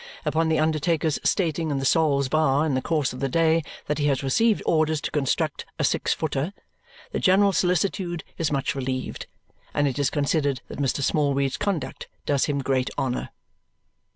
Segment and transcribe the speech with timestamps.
[0.25, 3.99] Upon the undertaker's stating in the Sol's bar in the course of the day that
[3.99, 6.53] he has received orders to construct "a six footer,"
[7.11, 9.27] the general solicitude is much relieved,
[9.75, 11.03] and it is considered that Mr.
[11.03, 13.29] Smallweed's conduct does him great honour.